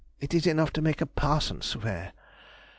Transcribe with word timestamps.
It 0.19 0.33
is 0.33 0.47
enough 0.47 0.73
to 0.73 0.81
make 0.81 0.99
a 0.99 1.05
parson 1.05 1.61
swear! 1.61 2.13